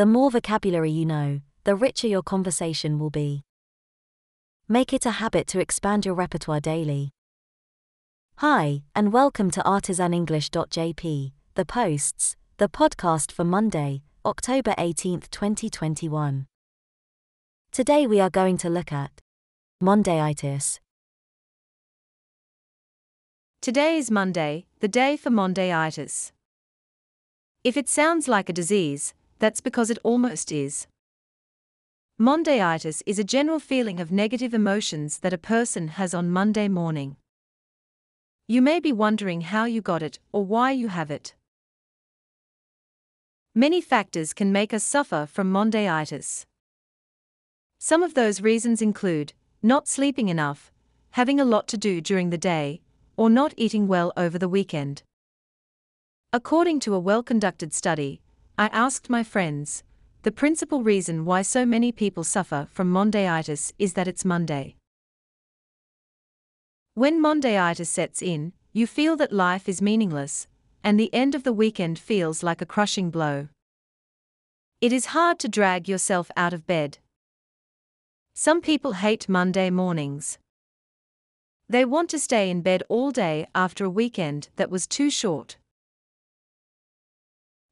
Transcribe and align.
The 0.00 0.06
more 0.06 0.30
vocabulary 0.30 0.90
you 0.90 1.04
know, 1.04 1.42
the 1.64 1.74
richer 1.74 2.06
your 2.06 2.22
conversation 2.22 2.98
will 2.98 3.10
be. 3.10 3.44
Make 4.66 4.94
it 4.94 5.04
a 5.04 5.10
habit 5.10 5.46
to 5.48 5.60
expand 5.60 6.06
your 6.06 6.14
repertoire 6.14 6.58
daily. 6.58 7.10
Hi, 8.36 8.84
and 8.96 9.12
welcome 9.12 9.50
to 9.50 9.60
artisanenglish.jp, 9.60 11.32
the 11.54 11.66
posts, 11.66 12.34
the 12.56 12.70
podcast 12.70 13.30
for 13.30 13.44
Monday, 13.44 14.00
October 14.24 14.74
18, 14.78 15.20
2021. 15.30 16.46
Today 17.70 18.06
we 18.06 18.20
are 18.20 18.30
going 18.30 18.56
to 18.56 18.70
look 18.70 18.92
at 18.92 19.20
Mondayitis. 19.82 20.78
Today 23.60 23.98
is 23.98 24.10
Monday, 24.10 24.64
the 24.78 24.88
day 24.88 25.18
for 25.18 25.28
Mondayitis. 25.28 26.32
If 27.62 27.76
it 27.76 27.90
sounds 27.90 28.28
like 28.28 28.48
a 28.48 28.54
disease, 28.54 29.12
that's 29.40 29.60
because 29.60 29.90
it 29.90 29.98
almost 30.04 30.52
is. 30.52 30.86
Mondayitis 32.20 33.02
is 33.06 33.18
a 33.18 33.24
general 33.24 33.58
feeling 33.58 33.98
of 33.98 34.12
negative 34.12 34.54
emotions 34.54 35.18
that 35.20 35.32
a 35.32 35.38
person 35.38 35.88
has 35.88 36.14
on 36.14 36.30
Monday 36.30 36.68
morning. 36.68 37.16
You 38.46 38.60
may 38.60 38.78
be 38.78 38.92
wondering 38.92 39.40
how 39.40 39.64
you 39.64 39.80
got 39.80 40.02
it 40.02 40.18
or 40.30 40.44
why 40.44 40.72
you 40.72 40.88
have 40.88 41.10
it. 41.10 41.34
Many 43.54 43.80
factors 43.80 44.32
can 44.34 44.52
make 44.52 44.74
us 44.74 44.84
suffer 44.84 45.26
from 45.26 45.50
Mondayitis. 45.50 46.44
Some 47.78 48.02
of 48.02 48.14
those 48.14 48.42
reasons 48.42 48.82
include 48.82 49.32
not 49.62 49.88
sleeping 49.88 50.28
enough, 50.28 50.70
having 51.12 51.40
a 51.40 51.44
lot 51.44 51.66
to 51.68 51.78
do 51.78 52.00
during 52.00 52.30
the 52.30 52.38
day, 52.38 52.82
or 53.16 53.30
not 53.30 53.54
eating 53.56 53.88
well 53.88 54.12
over 54.16 54.38
the 54.38 54.48
weekend. 54.48 55.02
According 56.32 56.80
to 56.80 56.94
a 56.94 57.00
well 57.00 57.22
conducted 57.22 57.72
study, 57.72 58.20
I 58.60 58.66
asked 58.74 59.08
my 59.08 59.22
friends, 59.22 59.84
the 60.20 60.30
principal 60.30 60.82
reason 60.82 61.24
why 61.24 61.40
so 61.40 61.64
many 61.64 61.92
people 61.92 62.24
suffer 62.24 62.68
from 62.70 62.92
Mondayitis 62.92 63.72
is 63.78 63.94
that 63.94 64.06
it's 64.06 64.22
Monday. 64.22 64.76
When 66.92 67.22
Mondayitis 67.22 67.86
sets 67.86 68.20
in, 68.20 68.52
you 68.74 68.86
feel 68.86 69.16
that 69.16 69.32
life 69.32 69.66
is 69.66 69.80
meaningless, 69.80 70.46
and 70.84 71.00
the 71.00 71.08
end 71.14 71.34
of 71.34 71.42
the 71.42 71.54
weekend 71.54 71.98
feels 71.98 72.42
like 72.42 72.60
a 72.60 72.66
crushing 72.66 73.08
blow. 73.08 73.48
It 74.82 74.92
is 74.92 75.16
hard 75.16 75.38
to 75.38 75.48
drag 75.48 75.88
yourself 75.88 76.30
out 76.36 76.52
of 76.52 76.66
bed. 76.66 76.98
Some 78.34 78.60
people 78.60 78.92
hate 78.92 79.26
Monday 79.26 79.70
mornings. 79.70 80.36
They 81.66 81.86
want 81.86 82.10
to 82.10 82.18
stay 82.18 82.50
in 82.50 82.60
bed 82.60 82.82
all 82.90 83.10
day 83.10 83.46
after 83.54 83.86
a 83.86 83.96
weekend 84.02 84.50
that 84.56 84.70
was 84.70 84.86
too 84.86 85.08
short. 85.08 85.56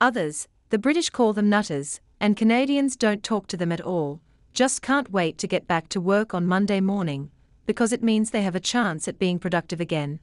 Others, 0.00 0.48
the 0.72 0.78
British 0.78 1.10
call 1.10 1.34
them 1.34 1.50
nutters, 1.50 2.00
and 2.18 2.34
Canadians 2.34 2.96
don't 2.96 3.22
talk 3.22 3.46
to 3.46 3.58
them 3.58 3.70
at 3.70 3.82
all, 3.82 4.22
just 4.54 4.80
can't 4.80 5.12
wait 5.12 5.36
to 5.36 5.46
get 5.46 5.68
back 5.68 5.86
to 5.90 6.00
work 6.00 6.32
on 6.32 6.46
Monday 6.46 6.80
morning, 6.80 7.30
because 7.66 7.92
it 7.92 8.02
means 8.02 8.30
they 8.30 8.40
have 8.40 8.54
a 8.54 8.68
chance 8.74 9.06
at 9.06 9.18
being 9.18 9.38
productive 9.38 9.82
again. 9.82 10.18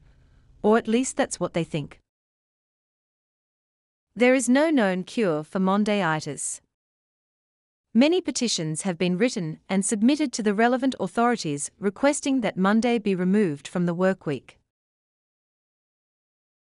Or 0.60 0.76
at 0.76 0.88
least 0.88 1.16
that's 1.16 1.38
what 1.38 1.54
they 1.54 1.62
think. 1.62 2.00
There 4.16 4.34
is 4.34 4.48
no 4.48 4.70
known 4.70 5.04
cure 5.04 5.44
for 5.44 5.60
Mondayitis. 5.60 6.60
Many 7.94 8.20
petitions 8.20 8.82
have 8.82 8.98
been 8.98 9.18
written 9.18 9.60
and 9.68 9.84
submitted 9.84 10.32
to 10.32 10.42
the 10.42 10.52
relevant 10.52 10.96
authorities 10.98 11.70
requesting 11.78 12.40
that 12.40 12.56
Monday 12.56 12.98
be 12.98 13.14
removed 13.14 13.68
from 13.68 13.86
the 13.86 13.94
workweek. 13.94 14.56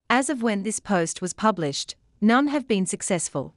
As 0.08 0.30
of 0.30 0.44
when 0.44 0.62
this 0.62 0.80
post 0.80 1.20
was 1.20 1.34
published, 1.34 1.96
none 2.22 2.46
have 2.50 2.68
been 2.68 2.86
successful. 2.86 3.56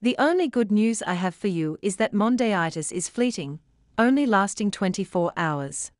The 0.00 0.14
only 0.16 0.46
good 0.46 0.70
news 0.70 1.02
I 1.02 1.14
have 1.14 1.34
for 1.34 1.48
you 1.48 1.76
is 1.82 1.96
that 1.96 2.12
Mondayitis 2.12 2.92
is 2.92 3.08
fleeting, 3.08 3.58
only 3.98 4.26
lasting 4.26 4.70
24 4.70 5.32
hours. 5.36 5.90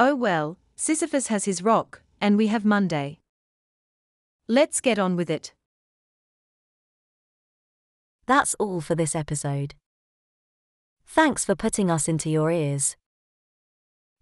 Oh 0.00 0.16
well, 0.16 0.58
Sisyphus 0.74 1.28
has 1.28 1.44
his 1.44 1.62
rock, 1.62 2.02
and 2.20 2.36
we 2.36 2.48
have 2.48 2.64
Monday. 2.64 3.20
Let's 4.48 4.80
get 4.80 4.98
on 4.98 5.14
with 5.14 5.30
it. 5.30 5.54
That's 8.26 8.54
all 8.54 8.80
for 8.80 8.96
this 8.96 9.14
episode. 9.14 9.76
Thanks 11.06 11.44
for 11.44 11.54
putting 11.54 11.92
us 11.92 12.08
into 12.08 12.28
your 12.28 12.50
ears. 12.50 12.96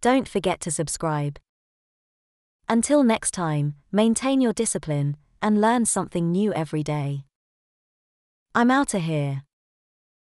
Don't 0.02 0.28
forget 0.28 0.60
to 0.60 0.70
subscribe. 0.70 1.38
Until 2.68 3.02
next 3.02 3.30
time, 3.30 3.76
maintain 3.90 4.42
your 4.42 4.52
discipline 4.52 5.16
and 5.40 5.60
learn 5.60 5.86
something 5.86 6.30
new 6.30 6.52
every 6.52 6.82
day. 6.82 7.24
I'm 8.54 8.70
outta 8.70 8.98
here. 8.98 9.44